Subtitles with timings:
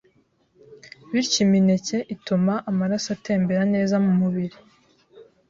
[1.11, 4.57] bityo imineke ituma amaraso atembera neza mu mubiri